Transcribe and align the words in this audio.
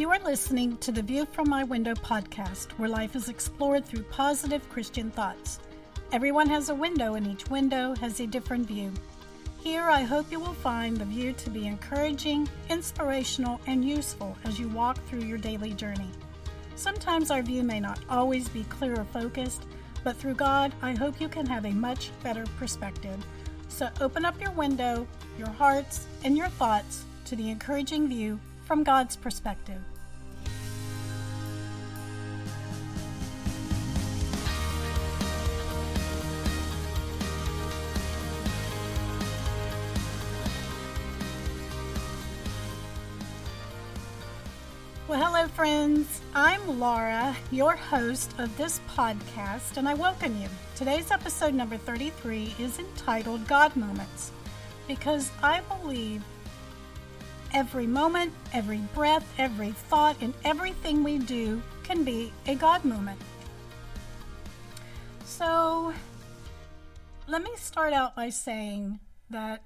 You 0.00 0.10
are 0.12 0.18
listening 0.20 0.78
to 0.78 0.92
the 0.92 1.02
View 1.02 1.26
from 1.26 1.50
My 1.50 1.62
Window 1.62 1.92
podcast, 1.92 2.70
where 2.78 2.88
life 2.88 3.14
is 3.14 3.28
explored 3.28 3.84
through 3.84 4.04
positive 4.04 4.66
Christian 4.70 5.10
thoughts. 5.10 5.60
Everyone 6.10 6.48
has 6.48 6.70
a 6.70 6.74
window, 6.74 7.16
and 7.16 7.26
each 7.26 7.50
window 7.50 7.94
has 7.96 8.18
a 8.18 8.26
different 8.26 8.66
view. 8.66 8.94
Here, 9.62 9.90
I 9.90 10.00
hope 10.00 10.32
you 10.32 10.40
will 10.40 10.54
find 10.54 10.96
the 10.96 11.04
view 11.04 11.34
to 11.34 11.50
be 11.50 11.66
encouraging, 11.66 12.48
inspirational, 12.70 13.60
and 13.66 13.84
useful 13.84 14.38
as 14.46 14.58
you 14.58 14.70
walk 14.70 14.96
through 15.04 15.24
your 15.24 15.36
daily 15.36 15.74
journey. 15.74 16.08
Sometimes 16.76 17.30
our 17.30 17.42
view 17.42 17.62
may 17.62 17.78
not 17.78 18.00
always 18.08 18.48
be 18.48 18.64
clear 18.70 18.98
or 18.98 19.04
focused, 19.04 19.64
but 20.02 20.16
through 20.16 20.32
God, 20.32 20.72
I 20.80 20.92
hope 20.92 21.20
you 21.20 21.28
can 21.28 21.44
have 21.44 21.66
a 21.66 21.72
much 21.72 22.10
better 22.22 22.46
perspective. 22.58 23.22
So 23.68 23.90
open 24.00 24.24
up 24.24 24.40
your 24.40 24.52
window, 24.52 25.06
your 25.36 25.50
hearts, 25.50 26.06
and 26.24 26.38
your 26.38 26.48
thoughts 26.48 27.04
to 27.26 27.36
the 27.36 27.50
encouraging 27.50 28.08
view 28.08 28.40
from 28.70 28.84
God's 28.84 29.16
perspective. 29.16 29.80
Well, 45.08 45.18
hello, 45.20 45.48
friends. 45.48 46.20
I'm 46.36 46.78
Laura, 46.78 47.36
your 47.50 47.74
host 47.74 48.32
of 48.38 48.56
this 48.56 48.80
podcast, 48.96 49.78
and 49.78 49.88
I 49.88 49.94
welcome 49.94 50.40
you. 50.40 50.46
Today's 50.76 51.10
episode 51.10 51.54
number 51.54 51.76
33 51.76 52.54
is 52.60 52.78
entitled 52.78 53.48
God 53.48 53.74
Moments 53.74 54.30
because 54.86 55.28
I 55.42 55.60
believe 55.62 56.22
every 57.52 57.86
moment, 57.86 58.32
every 58.52 58.78
breath, 58.94 59.26
every 59.38 59.70
thought, 59.70 60.16
and 60.20 60.34
everything 60.44 61.02
we 61.02 61.18
do 61.18 61.62
can 61.82 62.04
be 62.04 62.32
a 62.46 62.54
God 62.54 62.84
moment. 62.84 63.20
So, 65.24 65.92
let 67.26 67.42
me 67.42 67.50
start 67.56 67.92
out 67.92 68.16
by 68.16 68.30
saying 68.30 69.00
that 69.30 69.62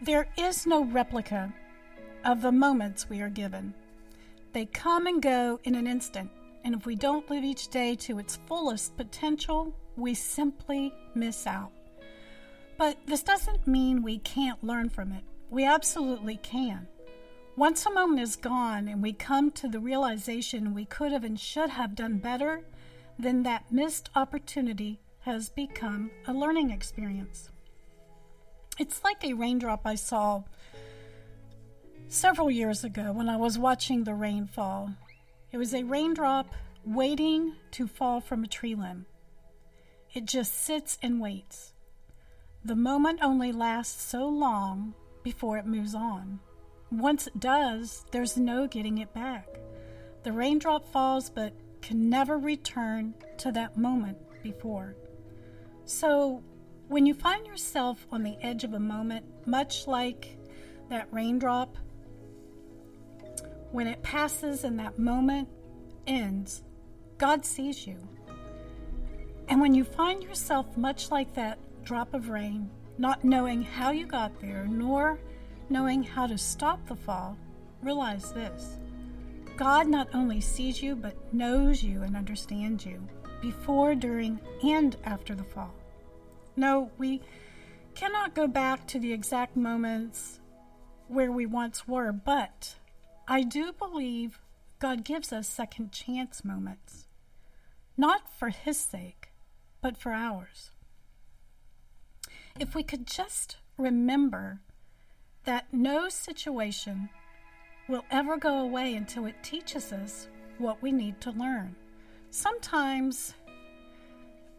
there 0.00 0.28
is 0.36 0.66
no 0.66 0.84
replica 0.84 1.52
of 2.24 2.42
the 2.42 2.52
moments 2.52 3.08
we 3.08 3.20
are 3.20 3.30
given. 3.30 3.74
They 4.52 4.66
come 4.66 5.06
and 5.06 5.22
go 5.22 5.60
in 5.64 5.74
an 5.74 5.86
instant, 5.86 6.30
and 6.64 6.74
if 6.74 6.86
we 6.86 6.94
don't 6.94 7.28
live 7.30 7.44
each 7.44 7.68
day 7.68 7.96
to 7.96 8.18
its 8.18 8.38
fullest 8.46 8.96
potential, 8.96 9.74
we 9.96 10.14
simply 10.14 10.92
miss 11.14 11.46
out. 11.46 11.72
But 12.76 12.98
this 13.06 13.22
doesn't 13.22 13.66
mean 13.66 14.02
we 14.02 14.18
can't 14.18 14.62
learn 14.62 14.88
from 14.88 15.12
it. 15.12 15.24
We 15.54 15.64
absolutely 15.64 16.38
can. 16.38 16.88
Once 17.54 17.86
a 17.86 17.90
moment 17.92 18.20
is 18.20 18.34
gone 18.34 18.88
and 18.88 19.00
we 19.00 19.12
come 19.12 19.52
to 19.52 19.68
the 19.68 19.78
realization 19.78 20.74
we 20.74 20.84
could 20.84 21.12
have 21.12 21.22
and 21.22 21.38
should 21.38 21.70
have 21.70 21.94
done 21.94 22.18
better, 22.18 22.62
then 23.20 23.44
that 23.44 23.70
missed 23.70 24.10
opportunity 24.16 24.98
has 25.20 25.48
become 25.50 26.10
a 26.26 26.32
learning 26.32 26.70
experience. 26.70 27.50
It's 28.80 29.04
like 29.04 29.22
a 29.22 29.34
raindrop 29.34 29.82
I 29.84 29.94
saw 29.94 30.42
several 32.08 32.50
years 32.50 32.82
ago 32.82 33.12
when 33.12 33.28
I 33.28 33.36
was 33.36 33.56
watching 33.56 34.02
the 34.02 34.14
rain 34.14 34.48
fall. 34.48 34.90
It 35.52 35.58
was 35.58 35.72
a 35.72 35.84
raindrop 35.84 36.52
waiting 36.84 37.54
to 37.70 37.86
fall 37.86 38.20
from 38.20 38.42
a 38.42 38.48
tree 38.48 38.74
limb. 38.74 39.06
It 40.14 40.24
just 40.24 40.52
sits 40.52 40.98
and 41.00 41.20
waits. 41.20 41.74
The 42.64 42.74
moment 42.74 43.20
only 43.22 43.52
lasts 43.52 44.02
so 44.02 44.26
long 44.26 44.94
before 45.24 45.58
it 45.58 45.66
moves 45.66 45.94
on. 45.94 46.38
Once 46.92 47.26
it 47.26 47.40
does, 47.40 48.04
there's 48.12 48.36
no 48.36 48.68
getting 48.68 48.98
it 48.98 49.12
back. 49.12 49.48
The 50.22 50.32
raindrop 50.32 50.86
falls 50.86 51.28
but 51.28 51.52
can 51.82 52.08
never 52.08 52.38
return 52.38 53.14
to 53.38 53.50
that 53.52 53.76
moment 53.76 54.16
before. 54.42 54.94
So, 55.86 56.42
when 56.86 57.06
you 57.06 57.14
find 57.14 57.46
yourself 57.46 58.06
on 58.12 58.22
the 58.22 58.36
edge 58.40 58.62
of 58.62 58.74
a 58.74 58.80
moment, 58.80 59.24
much 59.46 59.86
like 59.86 60.36
that 60.90 61.08
raindrop 61.10 61.76
when 63.72 63.86
it 63.86 64.02
passes 64.02 64.62
and 64.62 64.78
that 64.78 64.98
moment 64.98 65.48
ends, 66.06 66.62
God 67.18 67.44
sees 67.44 67.86
you. 67.86 67.96
And 69.48 69.60
when 69.60 69.74
you 69.74 69.84
find 69.84 70.22
yourself 70.22 70.76
much 70.76 71.10
like 71.10 71.34
that 71.34 71.58
drop 71.84 72.14
of 72.14 72.28
rain, 72.28 72.70
not 72.98 73.24
knowing 73.24 73.62
how 73.62 73.90
you 73.90 74.06
got 74.06 74.40
there, 74.40 74.66
nor 74.68 75.18
knowing 75.68 76.02
how 76.02 76.26
to 76.26 76.38
stop 76.38 76.86
the 76.86 76.96
fall, 76.96 77.36
realize 77.82 78.32
this 78.32 78.78
God 79.56 79.86
not 79.86 80.08
only 80.14 80.40
sees 80.40 80.82
you, 80.82 80.96
but 80.96 81.32
knows 81.32 81.82
you 81.82 82.02
and 82.02 82.16
understands 82.16 82.84
you 82.84 83.00
before, 83.40 83.94
during, 83.94 84.40
and 84.62 84.96
after 85.04 85.34
the 85.34 85.44
fall. 85.44 85.74
No, 86.56 86.90
we 86.98 87.20
cannot 87.94 88.34
go 88.34 88.46
back 88.46 88.86
to 88.88 88.98
the 88.98 89.12
exact 89.12 89.56
moments 89.56 90.40
where 91.08 91.30
we 91.30 91.46
once 91.46 91.86
were, 91.86 92.10
but 92.10 92.74
I 93.28 93.42
do 93.42 93.72
believe 93.72 94.40
God 94.78 95.04
gives 95.04 95.32
us 95.32 95.48
second 95.48 95.92
chance 95.92 96.44
moments, 96.44 97.06
not 97.96 98.32
for 98.32 98.48
His 98.48 98.78
sake, 98.78 99.30
but 99.80 99.96
for 99.96 100.12
ours. 100.12 100.70
If 102.60 102.74
we 102.74 102.82
could 102.82 103.06
just 103.06 103.56
remember 103.76 104.60
that 105.44 105.66
no 105.72 106.08
situation 106.08 107.08
will 107.88 108.04
ever 108.10 108.36
go 108.36 108.58
away 108.58 108.94
until 108.94 109.26
it 109.26 109.42
teaches 109.42 109.92
us 109.92 110.28
what 110.58 110.80
we 110.82 110.92
need 110.92 111.20
to 111.22 111.30
learn. 111.32 111.74
Sometimes, 112.30 113.34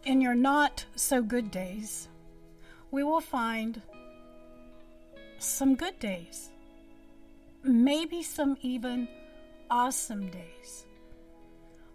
in 0.04 0.22
your 0.22 0.36
not 0.36 0.86
so 0.96 1.22
good 1.22 1.52
days, 1.52 2.10
we 2.92 3.04
will 3.04 3.22
find 3.22 3.82
some 5.40 5.76
good 5.76 6.00
days 6.00 6.52
maybe 7.66 8.22
some 8.22 8.58
even 8.62 9.08
awesome 9.70 10.30
days. 10.30 10.86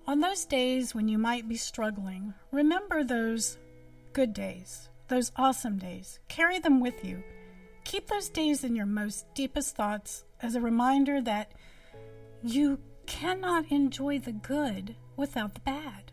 On 0.06 0.20
those 0.20 0.44
days 0.44 0.94
when 0.94 1.08
you 1.08 1.18
might 1.18 1.48
be 1.48 1.56
struggling, 1.56 2.34
remember 2.50 3.04
those 3.04 3.58
good 4.12 4.34
days, 4.34 4.88
those 5.10 5.30
awesome 5.36 5.76
days. 5.76 6.18
Carry 6.28 6.58
them 6.58 6.80
with 6.80 7.04
you. 7.04 7.22
Keep 7.84 8.06
those 8.08 8.30
days 8.30 8.64
in 8.64 8.74
your 8.74 8.86
most 8.86 9.26
deepest 9.34 9.76
thoughts 9.76 10.24
as 10.40 10.54
a 10.54 10.60
reminder 10.60 11.20
that 11.20 11.52
you 12.42 12.78
cannot 13.04 13.70
enjoy 13.70 14.18
the 14.18 14.32
good 14.32 14.96
without 15.16 15.52
the 15.52 15.60
bad. 15.60 16.12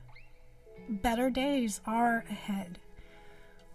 Better 0.90 1.30
days 1.30 1.80
are 1.86 2.26
ahead. 2.30 2.80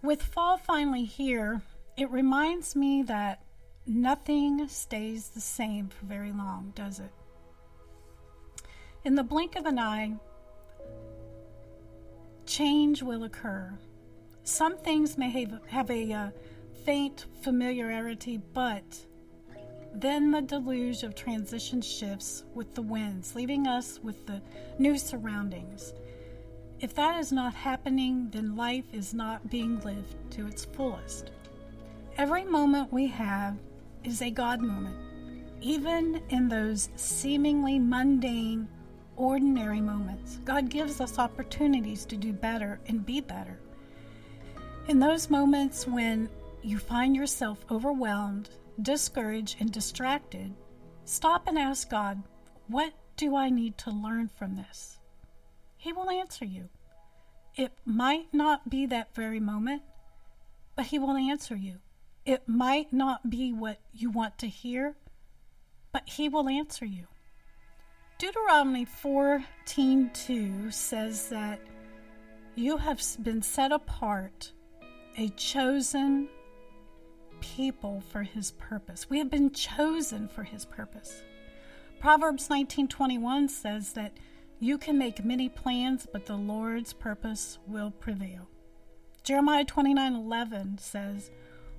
With 0.02 0.22
fall 0.22 0.58
finally 0.58 1.04
here, 1.04 1.62
it 1.96 2.10
reminds 2.10 2.76
me 2.76 3.02
that 3.04 3.42
Nothing 3.86 4.68
stays 4.68 5.30
the 5.30 5.40
same 5.40 5.88
for 5.88 6.06
very 6.06 6.30
long, 6.30 6.72
does 6.76 7.00
it? 7.00 7.10
In 9.04 9.16
the 9.16 9.24
blink 9.24 9.56
of 9.56 9.66
an 9.66 9.76
eye, 9.76 10.14
change 12.46 13.02
will 13.02 13.24
occur. 13.24 13.76
Some 14.44 14.76
things 14.76 15.16
may 15.16 15.30
have, 15.30 15.60
have 15.68 15.90
a 15.90 16.12
uh, 16.12 16.30
faint 16.84 17.26
familiarity, 17.42 18.40
but 18.52 19.06
then 19.94 20.30
the 20.30 20.42
deluge 20.42 21.02
of 21.02 21.14
transition 21.14 21.80
shifts 21.80 22.44
with 22.54 22.74
the 22.74 22.82
winds, 22.82 23.34
leaving 23.34 23.66
us 23.66 24.00
with 24.02 24.26
the 24.26 24.42
new 24.78 24.98
surroundings. 24.98 25.92
If 26.80 26.94
that 26.94 27.20
is 27.20 27.30
not 27.30 27.54
happening, 27.54 28.28
then 28.30 28.56
life 28.56 28.92
is 28.92 29.14
not 29.14 29.48
being 29.48 29.78
lived 29.80 30.16
to 30.32 30.48
its 30.48 30.64
fullest. 30.64 31.30
Every 32.16 32.44
moment 32.44 32.92
we 32.92 33.06
have 33.08 33.56
is 34.02 34.22
a 34.22 34.30
God 34.30 34.60
moment. 34.60 34.96
Even 35.60 36.20
in 36.30 36.48
those 36.48 36.88
seemingly 36.96 37.78
mundane, 37.78 38.66
ordinary 39.16 39.80
moments, 39.80 40.40
God 40.44 40.68
gives 40.68 41.00
us 41.00 41.20
opportunities 41.20 42.04
to 42.06 42.16
do 42.16 42.32
better 42.32 42.80
and 42.88 43.06
be 43.06 43.20
better. 43.20 43.60
In 44.88 44.98
those 44.98 45.30
moments 45.30 45.86
when 45.86 46.28
you 46.62 46.76
find 46.78 47.14
yourself 47.14 47.64
overwhelmed, 47.70 48.50
discouraged, 48.80 49.56
and 49.60 49.70
distracted, 49.70 50.52
stop 51.04 51.46
and 51.46 51.56
ask 51.56 51.88
God, 51.88 52.22
What 52.66 52.92
do 53.16 53.36
I 53.36 53.48
need 53.48 53.78
to 53.78 53.90
learn 53.90 54.28
from 54.28 54.56
this? 54.56 54.98
He 55.76 55.92
will 55.92 56.10
answer 56.10 56.44
you. 56.44 56.68
It 57.56 57.72
might 57.84 58.32
not 58.32 58.70
be 58.70 58.86
that 58.86 59.14
very 59.14 59.38
moment, 59.38 59.82
but 60.74 60.86
He 60.86 60.98
will 60.98 61.16
answer 61.16 61.54
you. 61.54 61.78
It 62.24 62.48
might 62.48 62.92
not 62.92 63.30
be 63.30 63.52
what 63.52 63.78
you 63.92 64.10
want 64.10 64.38
to 64.38 64.48
hear, 64.48 64.96
but 65.92 66.08
He 66.08 66.28
will 66.28 66.48
answer 66.48 66.84
you. 66.84 67.06
Deuteronomy 68.18 68.86
14:2 68.86 70.72
says 70.72 71.28
that 71.28 71.60
you 72.54 72.76
have 72.78 73.02
been 73.22 73.42
set 73.42 73.72
apart, 73.72 74.52
a 75.16 75.28
chosen 75.30 76.28
people 77.40 78.00
for 78.00 78.22
his 78.22 78.52
purpose. 78.52 79.10
We 79.10 79.18
have 79.18 79.30
been 79.30 79.50
chosen 79.50 80.28
for 80.28 80.44
his 80.44 80.64
purpose. 80.64 81.22
Proverbs 81.98 82.48
19:21 82.48 83.48
says 83.48 83.92
that 83.92 84.12
you 84.58 84.78
can 84.78 84.96
make 84.96 85.24
many 85.24 85.48
plans, 85.48 86.06
but 86.10 86.26
the 86.26 86.36
Lord's 86.36 86.92
purpose 86.92 87.58
will 87.66 87.90
prevail. 87.90 88.48
Jeremiah 89.22 89.64
29:11 89.64 90.78
says, 90.78 91.30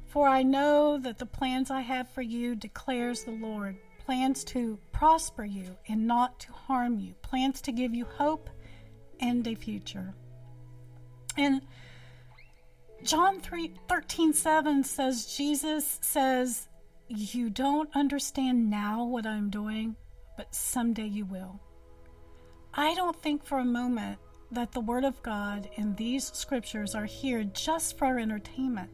"For 0.05 0.27
I 0.27 0.43
know 0.43 0.97
that 0.97 1.17
the 1.17 1.25
plans 1.25 1.71
I 1.71 1.81
have 1.81 2.09
for 2.09 2.21
you 2.21 2.55
declares 2.55 3.23
the 3.23 3.31
Lord, 3.31 3.77
plans 3.99 4.43
to 4.45 4.79
prosper 4.91 5.45
you 5.45 5.77
and 5.87 6.05
not 6.05 6.39
to 6.41 6.51
harm 6.51 6.99
you, 6.99 7.15
plans 7.15 7.61
to 7.61 7.71
give 7.71 7.93
you 7.93 8.05
hope 8.05 8.49
and 9.19 9.47
a 9.47 9.55
future." 9.55 10.13
And 11.37 11.65
John 13.03 13.41
3 13.41 13.73
13 13.89 14.31
7 14.31 14.83
says, 14.83 15.25
Jesus 15.25 15.99
says, 16.01 16.69
You 17.09 17.49
don't 17.49 17.89
understand 17.95 18.69
now 18.69 19.03
what 19.03 19.25
I'm 19.25 19.49
doing, 19.49 19.97
but 20.37 20.55
someday 20.55 21.07
you 21.07 21.25
will. 21.25 21.59
I 22.73 22.95
don't 22.95 23.21
think 23.21 23.45
for 23.45 23.59
a 23.59 23.65
moment 23.65 24.19
that 24.51 24.71
the 24.71 24.79
Word 24.79 25.03
of 25.03 25.21
God 25.21 25.69
and 25.75 25.97
these 25.97 26.31
scriptures 26.33 26.95
are 26.95 27.05
here 27.05 27.43
just 27.43 27.97
for 27.97 28.05
our 28.05 28.19
entertainment. 28.19 28.89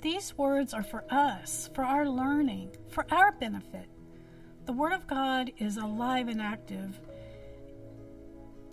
These 0.00 0.38
words 0.38 0.72
are 0.72 0.84
for 0.84 1.04
us, 1.10 1.70
for 1.74 1.82
our 1.82 2.08
learning, 2.08 2.76
for 2.88 3.04
our 3.10 3.32
benefit. 3.32 3.88
The 4.66 4.72
Word 4.72 4.92
of 4.92 5.08
God 5.08 5.50
is 5.58 5.76
alive 5.76 6.28
and 6.28 6.40
active 6.40 7.00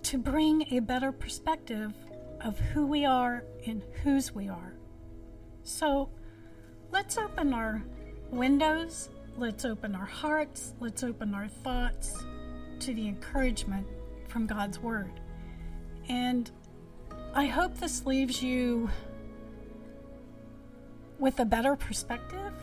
to 0.03 0.19
bring 0.19 0.71
a 0.71 0.81
better 0.81 1.11
perspective 1.11 1.93
of 2.43 2.59
who 2.59 2.85
we 2.85 3.05
are 3.05 3.43
and 3.65 3.83
whose 4.03 4.33
we 4.33 4.49
are. 4.49 4.73
So 5.63 6.09
let's 6.91 7.17
open 7.17 7.53
our 7.53 7.83
windows, 8.31 9.09
let's 9.37 9.65
open 9.65 9.95
our 9.95 10.05
hearts, 10.05 10.73
let's 10.79 11.03
open 11.03 11.33
our 11.33 11.47
thoughts 11.47 12.23
to 12.79 12.93
the 12.93 13.07
encouragement 13.07 13.87
from 14.27 14.47
God's 14.47 14.79
Word. 14.79 15.19
And 16.09 16.49
I 17.33 17.45
hope 17.45 17.77
this 17.77 18.05
leaves 18.05 18.41
you 18.41 18.89
with 21.19 21.39
a 21.39 21.45
better 21.45 21.75
perspective. 21.75 22.53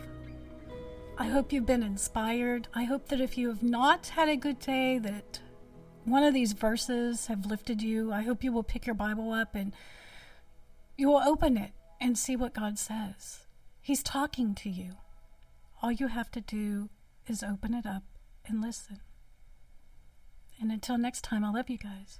I 1.16 1.26
hope 1.26 1.52
you've 1.52 1.66
been 1.66 1.82
inspired. 1.82 2.68
I 2.74 2.84
hope 2.84 3.08
that 3.08 3.20
if 3.20 3.38
you 3.38 3.48
have 3.48 3.62
not 3.62 4.08
had 4.08 4.28
a 4.28 4.36
good 4.36 4.58
day, 4.58 4.98
that 4.98 5.40
one 6.10 6.22
of 6.22 6.34
these 6.34 6.52
verses 6.52 7.26
have 7.26 7.46
lifted 7.46 7.82
you. 7.82 8.12
I 8.12 8.22
hope 8.22 8.44
you 8.44 8.52
will 8.52 8.62
pick 8.62 8.86
your 8.86 8.94
Bible 8.94 9.32
up 9.32 9.54
and 9.54 9.72
you 10.96 11.08
will 11.08 11.22
open 11.24 11.56
it 11.56 11.72
and 12.00 12.18
see 12.18 12.36
what 12.36 12.54
God 12.54 12.78
says. 12.78 13.46
He's 13.80 14.02
talking 14.02 14.54
to 14.56 14.68
you. 14.70 14.92
All 15.82 15.92
you 15.92 16.08
have 16.08 16.30
to 16.32 16.40
do 16.40 16.88
is 17.26 17.42
open 17.42 17.74
it 17.74 17.86
up 17.86 18.02
and 18.46 18.60
listen. 18.60 19.00
And 20.60 20.72
until 20.72 20.98
next 20.98 21.22
time, 21.22 21.44
I 21.44 21.50
love 21.50 21.70
you 21.70 21.78
guys. 21.78 22.18